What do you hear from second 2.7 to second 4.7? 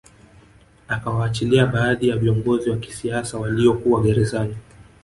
kisiasa walio kuwa gerezani